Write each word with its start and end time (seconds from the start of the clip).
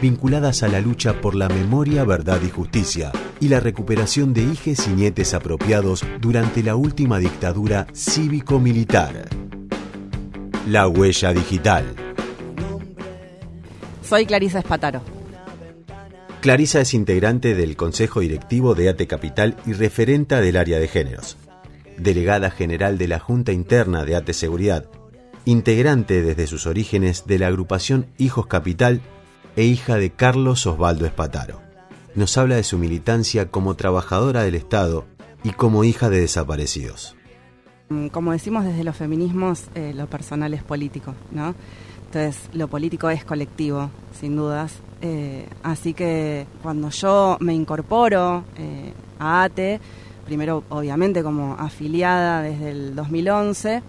vinculadas 0.00 0.62
a 0.62 0.68
la 0.68 0.80
lucha 0.80 1.20
por 1.20 1.34
la 1.34 1.48
memoria, 1.48 2.04
verdad 2.04 2.40
y 2.46 2.50
justicia 2.50 3.12
y 3.40 3.48
la 3.48 3.60
recuperación 3.60 4.32
de 4.34 4.42
hijes 4.42 4.86
y 4.86 4.90
nietes 4.90 5.34
apropiados 5.34 6.04
durante 6.20 6.62
la 6.62 6.76
última 6.76 7.18
dictadura 7.18 7.86
cívico-militar. 7.94 9.28
La 10.66 10.88
huella 10.88 11.32
digital. 11.32 11.84
Soy 14.02 14.26
Clarisa 14.26 14.60
Espataro. 14.60 15.02
Clarisa 16.40 16.80
es 16.80 16.94
integrante 16.94 17.54
del 17.54 17.76
Consejo 17.76 18.20
Directivo 18.20 18.74
de 18.74 18.88
ATE 18.88 19.06
Capital 19.06 19.56
y 19.66 19.72
referenta 19.72 20.40
del 20.40 20.56
área 20.56 20.78
de 20.78 20.86
géneros. 20.86 21.36
Delegada 21.96 22.50
general 22.50 22.96
de 22.96 23.08
la 23.08 23.18
Junta 23.18 23.50
Interna 23.50 24.04
de 24.04 24.14
ATE 24.14 24.32
Seguridad, 24.32 24.88
integrante 25.44 26.22
desde 26.22 26.46
sus 26.46 26.66
orígenes 26.66 27.26
de 27.26 27.40
la 27.40 27.48
agrupación 27.48 28.06
Hijos 28.18 28.46
Capital 28.46 29.00
e 29.58 29.64
hija 29.64 29.96
de 29.96 30.10
Carlos 30.10 30.68
Osvaldo 30.68 31.04
Espataro. 31.04 31.60
Nos 32.14 32.38
habla 32.38 32.54
de 32.54 32.62
su 32.62 32.78
militancia 32.78 33.50
como 33.50 33.74
trabajadora 33.74 34.44
del 34.44 34.54
Estado 34.54 35.04
y 35.42 35.50
como 35.50 35.82
hija 35.82 36.08
de 36.08 36.20
desaparecidos. 36.20 37.16
Como 38.12 38.30
decimos 38.30 38.64
desde 38.64 38.84
los 38.84 38.94
feminismos, 38.94 39.64
eh, 39.74 39.94
lo 39.96 40.06
personal 40.06 40.54
es 40.54 40.62
político, 40.62 41.12
¿no? 41.32 41.56
Entonces, 42.06 42.48
lo 42.52 42.68
político 42.68 43.10
es 43.10 43.24
colectivo, 43.24 43.90
sin 44.12 44.36
dudas. 44.36 44.74
Eh, 45.00 45.48
así 45.64 45.92
que 45.92 46.46
cuando 46.62 46.90
yo 46.90 47.36
me 47.40 47.52
incorporo 47.52 48.44
eh, 48.56 48.92
a 49.18 49.42
ATE, 49.42 49.80
primero 50.24 50.62
obviamente 50.68 51.24
como 51.24 51.54
afiliada 51.54 52.42
desde 52.42 52.70
el 52.70 52.94
2011, 52.94 53.82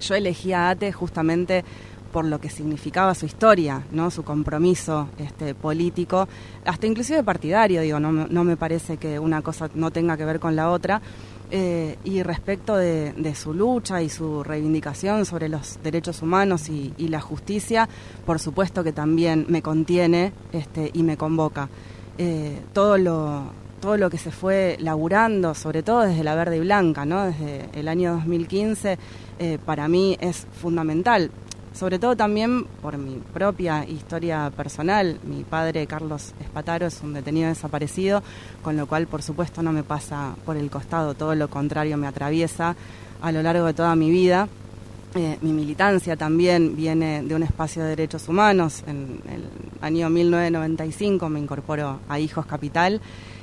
yo 0.00 0.14
elegí 0.16 0.52
a 0.52 0.70
ATE 0.70 0.92
justamente 0.92 1.64
por 2.12 2.24
lo 2.24 2.40
que 2.40 2.48
significaba 2.48 3.14
su 3.14 3.26
historia, 3.26 3.82
su 4.10 4.24
compromiso 4.24 5.08
este, 5.18 5.54
político, 5.54 6.28
hasta 6.64 6.86
inclusive 6.86 7.22
partidario, 7.22 7.82
digo, 7.82 8.00
no, 8.00 8.44
me 8.44 8.56
parece 8.56 8.96
que 8.96 9.18
una 9.18 9.42
cosa 9.42 9.68
no 9.74 9.90
tenga 9.90 10.16
que 10.16 10.24
ver 10.24 10.40
con 10.40 10.56
la 10.56 10.70
otra. 10.70 11.00
Eh, 11.50 11.96
y 12.04 12.22
respecto 12.22 12.76
de, 12.76 13.34
su 13.34 13.54
lucha 13.54 14.02
y 14.02 14.10
su 14.10 14.44
reivindicación 14.44 15.24
sobre 15.24 15.48
los 15.48 15.78
derechos 15.82 16.20
humanos 16.20 16.68
y, 16.68 17.08
la 17.08 17.20
justicia, 17.20 17.88
por 18.26 18.38
supuesto 18.38 18.84
que 18.84 18.92
también 18.92 19.46
me 19.48 19.62
contiene 19.62 20.32
este, 20.52 20.90
y 20.92 21.02
me 21.02 21.16
convoca. 21.16 21.68
Eh, 22.18 22.58
todo 22.72 22.98
lo 22.98 23.58
todo 23.78 23.96
lo 23.96 24.10
que 24.10 24.18
se 24.18 24.30
fue 24.30 24.76
laburando, 24.80 25.54
sobre 25.54 25.82
todo 25.82 26.00
desde 26.00 26.24
la 26.24 26.34
verde 26.34 26.56
y 26.56 26.60
blanca, 26.60 27.04
desde 27.06 27.68
el 27.72 27.88
año 27.88 28.14
2015, 28.14 28.98
eh, 29.38 29.58
para 29.64 29.88
mí 29.88 30.16
es 30.20 30.46
fundamental 30.60 31.30
sobre 31.78 32.00
todo 32.00 32.16
también 32.16 32.64
por 32.82 32.98
mi 32.98 33.20
propia 33.32 33.84
historia 33.86 34.50
personal. 34.56 35.20
Mi 35.22 35.44
padre, 35.44 35.86
Carlos 35.86 36.34
Espataro, 36.40 36.86
es 36.86 37.00
un 37.02 37.14
detenido 37.14 37.48
desaparecido, 37.48 38.22
con 38.62 38.76
lo 38.76 38.86
cual, 38.88 39.06
por 39.06 39.22
supuesto, 39.22 39.62
no 39.62 39.72
me 39.72 39.84
pasa 39.84 40.34
por 40.44 40.56
el 40.56 40.70
costado, 40.70 41.14
todo 41.14 41.36
lo 41.36 41.48
contrario, 41.48 41.96
me 41.96 42.08
atraviesa 42.08 42.74
a 43.22 43.30
lo 43.30 43.42
largo 43.42 43.66
de 43.66 43.74
toda 43.74 43.94
mi 43.94 44.10
vida. 44.10 44.48
Eh, 45.14 45.38
mi 45.40 45.52
militancia 45.52 46.16
también 46.16 46.74
viene 46.74 47.22
de 47.22 47.34
un 47.34 47.44
espacio 47.44 47.84
de 47.84 47.90
derechos 47.90 48.28
humanos. 48.28 48.82
En 48.88 49.20
el 49.32 49.44
año 49.80 50.10
1995 50.10 51.28
me 51.28 51.38
incorporo 51.38 52.00
a 52.08 52.18
Hijos 52.18 52.44
Capital 52.44 53.00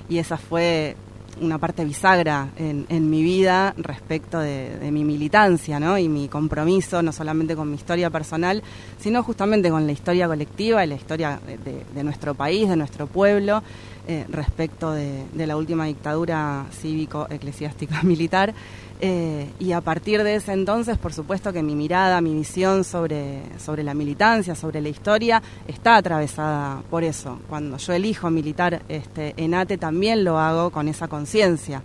y 0.09 0.17
esa 0.17 0.37
fue 0.37 0.97
una 1.41 1.57
parte 1.57 1.83
bisagra 1.85 2.49
en, 2.57 2.85
en 2.89 3.09
mi 3.09 3.23
vida 3.23 3.73
respecto 3.77 4.39
de, 4.39 4.89
mi 4.91 5.03
militancia 5.03 5.79
¿no? 5.79 5.97
y 5.97 6.07
mi 6.07 6.27
compromiso, 6.27 7.01
no 7.01 7.11
solamente 7.11 7.55
con 7.55 7.69
mi 7.69 7.75
historia 7.75 8.09
personal, 8.09 8.63
sino 8.99 9.23
justamente 9.23 9.69
con 9.69 9.85
la 9.85 9.91
historia 9.91 10.27
colectiva 10.27 10.83
y 10.83 10.87
la 10.87 10.95
historia 10.95 11.39
de, 11.45 12.03
nuestro 12.03 12.35
país, 12.35 12.69
de 12.69 12.75
nuestro 12.75 13.07
pueblo, 13.07 13.63
eh, 14.07 14.25
respecto 14.29 14.91
de, 14.91 15.25
la 15.33 15.57
última 15.57 15.85
dictadura 15.85 16.65
cívico-eclesiástica 16.71 18.01
militar. 18.03 18.53
Eh, 19.01 19.49
y 19.59 19.71
a 19.71 19.81
partir 19.81 20.23
de 20.23 20.35
ese 20.35 20.53
entonces, 20.53 20.97
por 20.97 21.11
supuesto 21.11 21.51
que 21.51 21.63
mi 21.63 21.75
mirada, 21.75 22.21
mi 22.21 22.33
visión 22.33 22.83
sobre, 22.83 23.41
sobre 23.57 23.83
la 23.83 23.93
militancia, 23.93 24.53
sobre 24.53 24.79
la 24.79 24.89
historia, 24.89 25.41
está 25.67 25.95
atravesada 25.95 26.83
por 26.89 27.03
eso. 27.03 27.39
Cuando 27.49 27.77
yo 27.77 27.93
elijo 27.93 28.29
militar 28.29 28.83
este, 28.89 29.33
en 29.37 29.55
ATE 29.55 29.77
también 29.77 30.23
lo 30.23 30.37
hago 30.37 30.69
con 30.69 30.87
esa 30.87 31.07
conciencia. 31.07 31.81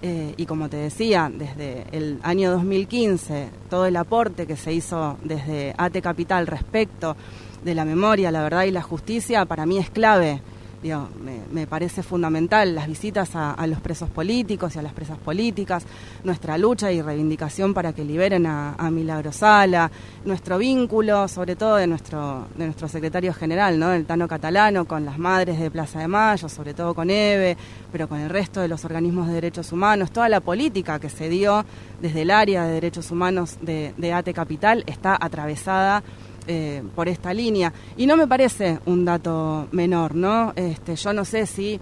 Eh, 0.00 0.34
y 0.36 0.46
como 0.46 0.68
te 0.68 0.78
decía, 0.78 1.30
desde 1.32 1.84
el 1.92 2.18
año 2.22 2.50
2015, 2.52 3.50
todo 3.68 3.84
el 3.84 3.96
aporte 3.96 4.46
que 4.46 4.56
se 4.56 4.72
hizo 4.72 5.18
desde 5.22 5.74
ATE 5.76 6.00
Capital 6.00 6.46
respecto 6.46 7.16
de 7.62 7.74
la 7.74 7.84
memoria, 7.84 8.30
la 8.30 8.42
verdad 8.42 8.64
y 8.64 8.70
la 8.70 8.82
justicia, 8.82 9.44
para 9.44 9.66
mí 9.66 9.78
es 9.78 9.90
clave 9.90 10.40
me, 11.52 11.66
parece 11.66 12.02
fundamental 12.02 12.74
las 12.74 12.86
visitas 12.86 13.30
a, 13.34 13.66
los 13.66 13.80
presos 13.80 14.08
políticos 14.10 14.76
y 14.76 14.78
a 14.78 14.82
las 14.82 14.92
presas 14.92 15.18
políticas, 15.18 15.84
nuestra 16.24 16.56
lucha 16.56 16.92
y 16.92 17.02
reivindicación 17.02 17.74
para 17.74 17.92
que 17.92 18.04
liberen 18.04 18.46
a, 18.46 18.74
a 18.74 19.32
Sala, 19.32 19.90
nuestro 20.24 20.58
vínculo, 20.58 21.28
sobre 21.28 21.56
todo 21.56 21.76
de 21.76 21.86
nuestro, 21.86 22.46
de 22.56 22.66
nuestro 22.66 22.88
secretario 22.88 23.34
general, 23.34 23.78
¿no? 23.78 23.92
el 23.92 24.06
Tano 24.06 24.28
Catalano, 24.28 24.84
con 24.84 25.04
las 25.04 25.18
madres 25.18 25.58
de 25.58 25.70
Plaza 25.70 26.00
de 26.00 26.08
Mayo, 26.08 26.48
sobre 26.48 26.74
todo 26.74 26.94
con 26.94 27.10
EVE, 27.10 27.56
pero 27.92 28.08
con 28.08 28.20
el 28.20 28.30
resto 28.30 28.60
de 28.60 28.68
los 28.68 28.84
organismos 28.84 29.28
de 29.28 29.34
derechos 29.34 29.72
humanos, 29.72 30.10
toda 30.10 30.28
la 30.28 30.40
política 30.40 30.98
que 30.98 31.10
se 31.10 31.28
dio 31.28 31.64
desde 32.00 32.22
el 32.22 32.30
área 32.30 32.64
de 32.64 32.72
derechos 32.72 33.10
humanos 33.10 33.58
de, 33.60 33.94
de 33.96 34.12
ATE 34.12 34.32
Capital 34.32 34.84
está 34.86 35.16
atravesada 35.20 36.02
eh, 36.50 36.82
por 36.94 37.10
esta 37.10 37.34
línea. 37.34 37.74
Y 37.98 38.06
no 38.06 38.16
me 38.16 38.26
parece 38.26 38.78
un 38.86 39.04
dato 39.04 39.68
menor, 39.70 40.14
¿no? 40.14 40.54
Este, 40.56 40.96
yo 40.96 41.12
no 41.12 41.26
sé 41.26 41.44
si 41.44 41.78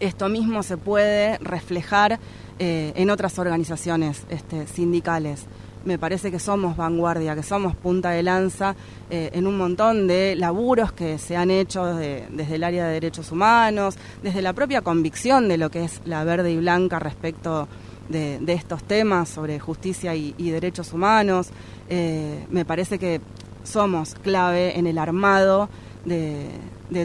esto 0.00 0.28
mismo 0.28 0.62
se 0.62 0.76
puede 0.76 1.38
reflejar 1.38 2.20
eh, 2.58 2.92
en 2.94 3.08
otras 3.08 3.38
organizaciones 3.38 4.24
este, 4.28 4.66
sindicales. 4.66 5.46
Me 5.86 5.98
parece 5.98 6.30
que 6.30 6.38
somos 6.38 6.76
vanguardia, 6.76 7.34
que 7.34 7.42
somos 7.42 7.74
punta 7.74 8.10
de 8.10 8.22
lanza 8.22 8.76
eh, 9.08 9.30
en 9.32 9.46
un 9.46 9.56
montón 9.56 10.06
de 10.06 10.36
laburos 10.36 10.92
que 10.92 11.16
se 11.16 11.34
han 11.34 11.50
hecho 11.50 11.86
desde 11.86 12.54
el 12.54 12.64
área 12.64 12.88
de 12.88 12.92
derechos 12.92 13.32
humanos, 13.32 13.96
desde 14.22 14.42
la 14.42 14.52
propia 14.52 14.82
convicción 14.82 15.48
de 15.48 15.56
lo 15.56 15.70
que 15.70 15.84
es 15.84 16.02
la 16.04 16.22
verde 16.22 16.52
y 16.52 16.58
blanca 16.58 16.98
respecto 16.98 17.66
de, 18.10 18.38
estos 18.46 18.84
temas 18.84 19.30
sobre 19.30 19.58
justicia 19.58 20.14
y, 20.14 20.32
derechos 20.50 20.92
humanos. 20.92 21.48
me 21.88 22.64
parece 22.66 22.98
que 22.98 23.22
somos 23.66 24.14
clave 24.14 24.78
en 24.78 24.86
el 24.86 24.98
armado 24.98 25.68
de, 26.04 26.48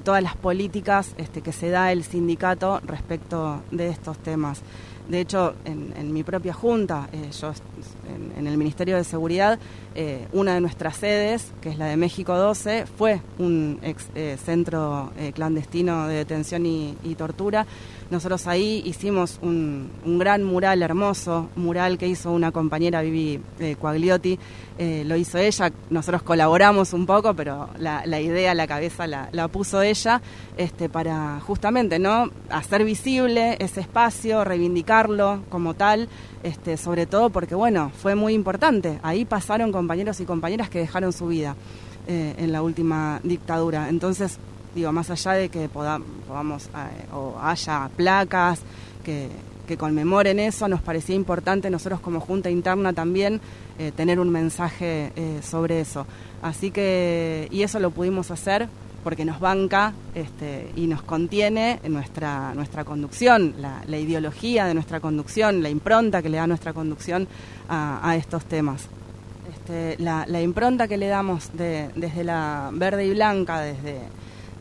todas 0.01 0.23
las 0.23 0.35
políticas 0.35 1.13
este, 1.17 1.41
que 1.41 1.51
se 1.51 1.69
da 1.69 1.91
el 1.91 2.03
sindicato 2.03 2.79
respecto 2.85 3.61
de 3.71 3.89
estos 3.89 4.17
temas. 4.19 4.61
De 5.11 5.19
hecho, 5.19 5.55
en, 5.65 6.13
mi 6.13 6.23
propia 6.23 6.53
junta, 6.53 7.09
eh, 7.11 7.31
yo 7.37 7.51
en, 8.37 8.47
el 8.47 8.55
Ministerio 8.55 8.95
de 8.95 9.03
Seguridad, 9.03 9.59
eh, 9.93 10.25
una 10.31 10.53
de 10.53 10.61
nuestras 10.61 10.95
sedes, 10.95 11.51
que 11.59 11.67
es 11.67 11.77
la 11.77 11.87
de 11.87 11.97
México 11.97 12.33
12, 12.33 12.85
fue 12.85 13.19
un 13.37 13.77
ex, 13.81 14.07
eh, 14.15 14.37
centro 14.41 15.11
clandestino 15.35 16.07
de 16.07 16.15
detención 16.15 16.65
y, 16.65 16.95
tortura. 17.17 17.67
Nosotros 18.09 18.47
ahí 18.47 18.81
hicimos 18.85 19.37
un, 19.41 19.91
gran 20.17 20.45
mural 20.45 20.81
hermoso, 20.81 21.49
mural 21.57 21.97
que 21.97 22.07
hizo 22.07 22.31
una 22.31 22.53
compañera 22.53 23.01
Vivi 23.01 23.41
Quagliotti, 23.79 24.39
lo 25.05 25.15
hizo 25.17 25.37
ella, 25.37 25.71
nosotros 25.89 26.23
colaboramos 26.23 26.93
un 26.93 27.05
poco, 27.05 27.33
pero 27.35 27.69
la, 27.77 28.21
idea, 28.21 28.53
la 28.53 28.65
cabeza 28.65 29.07
la, 29.07 29.29
la, 29.31 29.49
puso 29.49 29.81
ella, 29.81 30.21
este, 30.57 30.89
para 30.89 31.39
justamente 31.41 31.99
no 31.99 32.31
hacer 32.49 32.83
visible 32.83 33.57
ese 33.59 33.81
espacio, 33.81 34.43
como 35.49 35.73
tal, 35.73 36.09
este, 36.43 36.77
sobre 36.77 37.05
todo 37.05 37.29
porque, 37.29 37.55
bueno, 37.55 37.91
fue 38.01 38.15
muy 38.15 38.33
importante. 38.33 38.99
Ahí 39.03 39.25
pasaron 39.25 39.71
compañeros 39.71 40.19
y 40.19 40.25
compañeras 40.25 40.69
que 40.69 40.79
dejaron 40.79 41.13
su 41.13 41.27
vida 41.27 41.55
eh, 42.07 42.35
en 42.37 42.51
la 42.51 42.61
última 42.61 43.19
dictadura. 43.23 43.89
Entonces, 43.89 44.37
digo, 44.75 44.91
más 44.91 45.09
allá 45.09 45.33
de 45.33 45.49
que 45.49 45.69
podamos, 45.69 46.65
eh, 46.67 47.13
o 47.13 47.37
haya 47.41 47.89
placas 47.95 48.61
que, 49.03 49.29
conmemoren 49.79 50.37
eso, 50.37 50.67
nos 50.67 50.81
parecía 50.81 51.15
importante 51.15 51.69
nosotros 51.69 52.01
como 52.01 52.19
Junta 52.19 52.49
Interna 52.49 52.91
también 52.91 53.39
eh, 53.79 53.93
tener 53.95 54.19
un 54.19 54.29
mensaje 54.29 55.13
sobre 55.41 55.79
eso. 55.79 56.05
Así 56.41 56.71
que, 56.71 57.47
y 57.51 57.63
eso 57.63 57.79
lo 57.79 57.89
pudimos 57.91 58.31
hacer 58.31 58.67
porque 59.03 59.25
nos 59.25 59.39
banca 59.39 59.93
este, 60.15 60.71
y 60.75 60.87
nos 60.87 61.01
contiene 61.01 61.79
nuestra, 61.87 62.53
nuestra 62.53 62.83
conducción, 62.83 63.55
la, 63.59 63.97
ideología 63.97 64.65
de 64.65 64.73
nuestra 64.73 64.99
conducción, 64.99 65.61
la 65.61 65.69
impronta 65.69 66.21
que 66.21 66.29
le 66.29 66.37
da 66.37 66.47
nuestra 66.47 66.73
conducción 66.73 67.27
a, 67.69 68.15
estos 68.15 68.45
temas. 68.45 68.87
Este, 69.53 70.01
la, 70.01 70.41
impronta 70.41 70.87
que 70.87 70.97
le 70.97 71.07
damos 71.07 71.51
desde 71.53 72.23
la 72.23 72.69
verde 72.73 73.05
y 73.05 73.11
blanca, 73.11 73.61
desde 73.61 73.99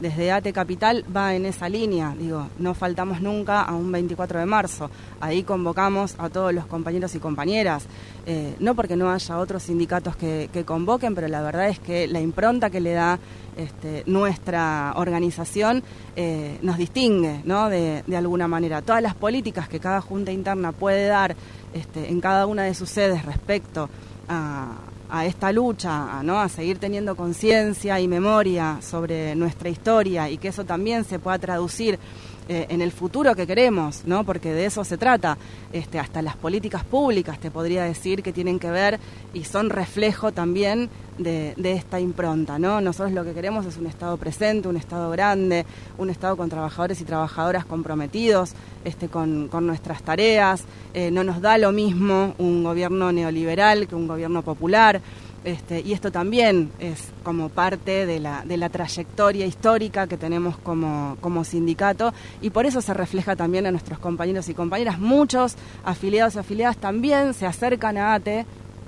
desde 0.00 0.32
ATE 0.32 0.52
Capital 0.52 1.04
va 1.14 1.34
en 1.34 1.46
esa 1.46 1.68
línea. 1.68 2.14
Digo, 2.18 2.48
no 2.58 2.74
faltamos 2.74 3.20
nunca 3.20 3.62
a 3.62 3.74
un 3.74 3.92
24 3.92 4.40
de 4.40 4.46
marzo. 4.46 4.90
Ahí 5.20 5.42
convocamos 5.42 6.14
a 6.18 6.30
todos 6.30 6.52
los 6.52 6.66
compañeros 6.66 7.14
y 7.14 7.18
compañeras. 7.18 7.84
Eh, 8.26 8.56
no 8.60 8.74
porque 8.74 8.96
no 8.96 9.10
haya 9.10 9.38
otros 9.38 9.64
sindicatos 9.64 10.16
que, 10.16 10.48
convoquen, 10.64 11.14
pero 11.14 11.28
la 11.28 11.42
verdad 11.42 11.68
es 11.68 11.78
que 11.78 12.06
la 12.06 12.20
impronta 12.20 12.70
que 12.70 12.80
le 12.80 12.92
da 12.92 13.18
este, 13.56 14.02
nuestra 14.06 14.92
organización 14.96 15.82
eh, 16.16 16.58
nos 16.62 16.78
distingue, 16.78 17.40
¿no? 17.44 17.68
De, 17.68 18.02
alguna 18.16 18.48
manera. 18.48 18.82
Todas 18.82 19.02
las 19.02 19.14
políticas 19.14 19.68
que 19.68 19.80
cada 19.80 20.00
junta 20.00 20.32
interna 20.32 20.72
puede 20.72 21.06
dar 21.06 21.34
este, 21.72 22.10
en 22.10 22.20
cada 22.20 22.46
una 22.46 22.64
de 22.64 22.74
sus 22.74 22.90
sedes 22.90 23.24
respecto 23.24 23.88
a 24.28 24.76
a 25.10 25.26
esta 25.26 25.52
lucha, 25.52 26.22
¿no? 26.22 26.40
a 26.40 26.48
seguir 26.48 26.78
teniendo 26.78 27.16
conciencia 27.16 28.00
y 28.00 28.08
memoria 28.08 28.78
sobre 28.80 29.34
nuestra 29.34 29.68
historia 29.68 30.30
y 30.30 30.38
que 30.38 30.48
eso 30.48 30.64
también 30.64 31.04
se 31.04 31.18
pueda 31.18 31.38
traducir 31.38 31.98
eh, 32.48 32.66
en 32.68 32.82
el 32.82 32.90
futuro 32.90 33.34
que 33.34 33.46
queremos, 33.46 34.02
¿no? 34.06 34.24
Porque 34.24 34.52
de 34.52 34.66
eso 34.66 34.84
se 34.84 34.98
trata. 34.98 35.38
Este, 35.72 35.98
hasta 35.98 36.20
las 36.20 36.36
políticas 36.36 36.84
públicas 36.84 37.38
te 37.38 37.50
podría 37.50 37.84
decir 37.84 38.22
que 38.22 38.32
tienen 38.32 38.58
que 38.58 38.70
ver 38.70 38.98
y 39.32 39.44
son 39.44 39.70
reflejo 39.70 40.32
también 40.32 40.90
de, 41.18 41.54
esta 41.72 42.00
impronta, 42.00 42.58
¿no? 42.58 42.80
Nosotros 42.80 43.12
lo 43.12 43.24
que 43.24 43.34
queremos 43.34 43.66
es 43.66 43.76
un 43.76 43.86
Estado 43.86 44.16
presente, 44.16 44.68
un 44.68 44.76
Estado 44.76 45.10
grande, 45.10 45.66
un 45.98 46.10
Estado 46.10 46.36
con 46.36 46.48
trabajadores 46.48 47.00
y 47.00 47.04
trabajadoras 47.04 47.64
comprometidos 47.64 48.52
este, 48.84 49.08
con, 49.08 49.50
nuestras 49.66 50.02
tareas. 50.02 50.64
Eh, 50.94 51.10
no 51.10 51.22
nos 51.22 51.40
da 51.40 51.58
lo 51.58 51.72
mismo 51.72 52.34
un 52.38 52.64
gobierno 52.64 53.12
neoliberal 53.12 53.86
que 53.86 53.94
un 53.94 54.08
gobierno 54.08 54.42
popular. 54.42 55.00
Este, 55.42 55.80
y 55.80 55.94
esto 55.94 56.12
también 56.12 56.70
es 56.80 57.08
como 57.22 57.48
parte 57.48 58.04
de 58.04 58.20
la, 58.20 58.44
de 58.44 58.58
la 58.58 58.68
trayectoria 58.68 59.46
histórica 59.46 60.06
que 60.06 60.18
tenemos 60.18 60.58
como, 60.58 61.16
como, 61.22 61.44
sindicato 61.44 62.12
y 62.42 62.50
por 62.50 62.66
eso 62.66 62.82
se 62.82 62.92
refleja 62.92 63.36
también 63.36 63.66
a 63.66 63.70
nuestros 63.70 63.98
compañeros 63.98 64.50
y 64.50 64.54
compañeras. 64.54 64.98
Muchos 64.98 65.56
afiliados 65.82 66.34
y 66.34 66.40
afiliadas 66.40 66.76
también 66.76 67.32
se 67.32 67.46
acercan 67.46 67.96
a 67.96 68.14
ATE 68.14 68.44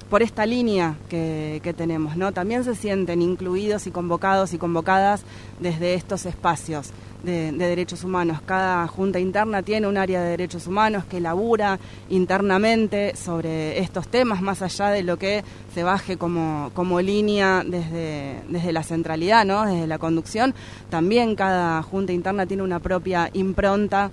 por 0.08 0.22
esta 0.22 0.46
línea 0.46 0.96
que, 1.08 1.60
que, 1.62 1.72
tenemos, 1.72 2.16
¿no? 2.16 2.32
También 2.32 2.64
se 2.64 2.74
sienten 2.74 3.22
incluidos 3.22 3.86
y 3.86 3.90
convocados 3.90 4.52
y 4.52 4.58
convocadas 4.58 5.22
desde 5.60 5.94
estos 5.94 6.26
espacios 6.26 6.92
de, 7.22 7.52
derechos 7.52 8.04
humanos. 8.04 8.40
Cada 8.44 8.86
junta 8.88 9.18
interna 9.18 9.62
tiene 9.62 9.86
un 9.86 9.96
área 9.96 10.22
de 10.22 10.30
derechos 10.30 10.66
humanos 10.66 11.04
que 11.04 11.20
labura 11.20 11.78
internamente 12.10 13.14
sobre 13.16 13.78
estos 13.78 14.08
temas, 14.08 14.42
más 14.42 14.62
allá 14.62 14.88
de 14.88 15.02
lo 15.02 15.18
que 15.18 15.44
se 15.74 15.82
baje 15.82 16.16
como, 16.16 16.70
como 16.74 17.00
línea 17.00 17.62
desde, 17.64 18.42
desde 18.48 18.72
la 18.72 18.82
centralidad, 18.82 19.44
¿no? 19.44 19.64
desde 19.66 19.86
la 19.86 19.98
conducción. 19.98 20.54
También 20.90 21.36
cada 21.36 21.82
junta 21.82 22.12
interna 22.12 22.46
tiene 22.46 22.62
una 22.62 22.80
propia 22.80 23.30
impronta 23.32 24.10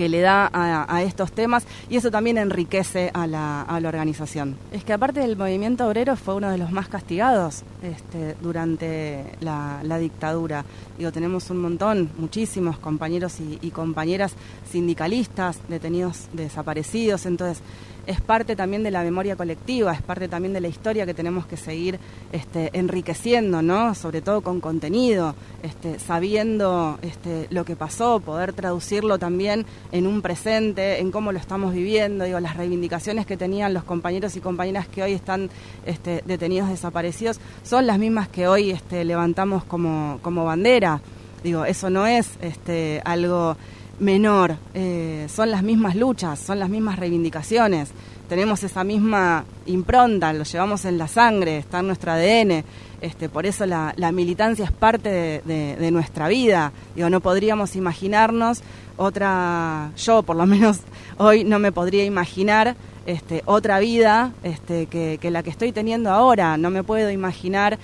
que 0.00 0.08
le 0.08 0.22
da 0.22 0.48
a, 0.50 1.02
estos 1.02 1.30
temas 1.30 1.66
y 1.90 1.98
eso 1.98 2.10
también 2.10 2.38
enriquece 2.38 3.10
a 3.12 3.26
la, 3.26 3.60
a 3.60 3.80
la, 3.80 3.88
organización. 3.90 4.56
Es 4.72 4.82
que 4.82 4.94
aparte 4.94 5.20
del 5.20 5.36
movimiento 5.36 5.86
obrero 5.86 6.16
fue 6.16 6.36
uno 6.36 6.50
de 6.50 6.56
los 6.56 6.72
más 6.72 6.88
castigados 6.88 7.64
este, 7.82 8.34
durante 8.40 9.26
la, 9.40 9.98
dictadura. 9.98 10.64
Digo, 10.96 11.12
tenemos 11.12 11.50
un 11.50 11.58
montón, 11.58 12.08
muchísimos 12.16 12.78
compañeros 12.78 13.40
y 13.40 13.70
compañeras 13.72 14.32
sindicalistas 14.70 15.58
detenidos, 15.68 16.28
desaparecidos, 16.32 17.26
entonces 17.26 17.62
es 18.06 18.20
parte 18.20 18.56
también 18.56 18.82
de 18.82 18.90
la 18.90 19.02
memoria 19.02 19.36
colectiva, 19.36 19.92
es 19.92 20.02
parte 20.02 20.28
también 20.28 20.52
de 20.52 20.60
la 20.60 20.68
historia 20.68 21.06
que 21.06 21.14
tenemos 21.14 21.46
que 21.46 21.56
seguir 21.56 21.98
este, 22.32 22.70
enriqueciendo, 22.72 23.62
¿no? 23.62 23.94
Sobre 23.94 24.20
todo 24.22 24.40
con 24.40 24.60
contenido, 24.60 25.34
este, 25.62 25.98
sabiendo 25.98 26.98
este, 27.02 27.46
lo 27.50 27.64
que 27.64 27.76
pasó, 27.76 28.20
poder 28.20 28.52
traducirlo 28.52 29.18
también 29.18 29.66
en 29.92 30.06
un 30.06 30.22
presente, 30.22 31.00
en 31.00 31.10
cómo 31.10 31.32
lo 31.32 31.38
estamos 31.38 31.72
viviendo, 31.72 32.24
digo, 32.24 32.40
las 32.40 32.56
reivindicaciones 32.56 33.26
que 33.26 33.36
tenían 33.36 33.74
los 33.74 33.84
compañeros 33.84 34.36
y 34.36 34.40
compañeras 34.40 34.88
que 34.88 35.02
hoy 35.02 35.12
están 35.12 35.50
este, 35.86 36.22
detenidos 36.26 36.68
desaparecidos 36.68 37.40
son 37.62 37.86
las 37.86 37.98
mismas 37.98 38.28
que 38.28 38.48
hoy 38.48 38.70
este, 38.70 39.04
levantamos 39.04 39.64
como, 39.64 40.18
como 40.22 40.44
bandera. 40.44 41.00
Digo, 41.42 41.64
eso 41.64 41.88
no 41.88 42.06
es 42.06 42.28
este, 42.42 43.00
algo 43.04 43.56
menor. 44.00 44.56
Eh, 44.74 45.26
son 45.34 45.50
las 45.50 45.62
mismas 45.62 45.94
luchas, 45.94 46.40
son 46.40 46.58
las 46.58 46.68
mismas 46.68 46.98
reivindicaciones. 46.98 47.90
Tenemos 48.28 48.62
esa 48.62 48.84
misma 48.84 49.44
impronta, 49.66 50.32
lo 50.32 50.44
llevamos 50.44 50.84
en 50.84 50.98
la 50.98 51.08
sangre, 51.08 51.58
está 51.58 51.80
en 51.80 51.86
nuestro 51.86 52.12
ADN. 52.12 52.64
Este, 53.00 53.28
por 53.28 53.46
eso 53.46 53.64
la, 53.66 53.94
militancia 54.12 54.64
es 54.64 54.72
parte 54.72 55.42
de, 55.44 55.90
nuestra 55.90 56.28
vida. 56.28 56.72
Digo, 56.94 57.10
no 57.10 57.20
podríamos 57.20 57.76
imaginarnos 57.76 58.62
otra, 58.96 59.90
yo 59.96 60.22
por 60.22 60.36
lo 60.36 60.46
menos 60.54 60.80
hoy 61.18 61.44
no 61.44 61.58
me 61.58 61.72
podría 61.72 62.04
imaginar 62.04 62.76
este, 63.06 63.42
otra 63.46 63.78
vida 63.80 64.32
este, 64.42 64.86
que, 64.86 65.18
la 65.30 65.42
que 65.42 65.50
estoy 65.50 65.72
teniendo 65.72 66.10
ahora. 66.10 66.56
No 66.56 66.70
me 66.70 66.84
puedo 66.84 67.10
imaginar 67.10 67.78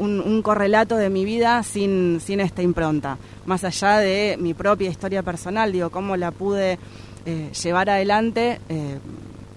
un, 0.00 0.42
correlato 0.42 0.96
de 0.96 1.10
mi 1.10 1.24
vida 1.24 1.62
sin, 1.62 2.20
sin 2.20 2.40
esta 2.40 2.62
impronta, 2.62 3.18
más 3.44 3.64
allá 3.64 3.98
de 3.98 4.36
mi 4.40 4.54
propia 4.54 4.90
historia 4.90 5.22
personal, 5.22 5.72
digo, 5.72 5.90
cómo 5.90 6.16
la 6.16 6.30
pude 6.30 6.78
eh, 7.26 7.50
llevar 7.62 7.90
adelante 7.90 8.60
eh, 8.68 8.98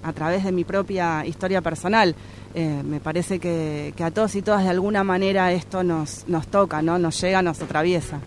a 0.04 0.12
través 0.12 0.44
de 0.44 0.52
mi 0.52 0.66
propia 0.66 1.26
historia 1.26 1.62
personal. 1.62 2.16
Eh, 2.54 2.82
me 2.84 3.00
parece 3.00 3.40
que, 3.40 3.94
que, 3.96 4.04
a 4.04 4.12
todos 4.12 4.36
y 4.36 4.42
todas 4.42 4.64
de 4.64 4.70
alguna 4.70 5.04
manera 5.04 5.52
esto 5.54 5.84
nos, 5.84 6.28
nos 6.28 6.48
toca, 6.48 6.82
¿no? 6.82 7.00
nos 7.00 7.20
llega, 7.22 7.42
nos 7.42 7.62
atraviesa. 7.62 8.20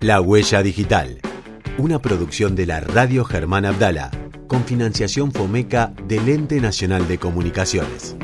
La 0.00 0.20
Huella 0.20 0.62
Digital, 0.62 1.20
una 1.78 2.00
producción 2.00 2.54
de 2.54 2.66
la 2.66 2.80
Radio 2.80 3.24
Germán 3.24 3.64
Abdala, 3.64 4.10
con 4.46 4.62
financiación 4.64 5.32
FOMECA 5.32 5.94
del 6.06 6.28
Ente 6.28 6.60
Nacional 6.60 7.08
de 7.08 7.18
Comunicaciones. 7.18 8.14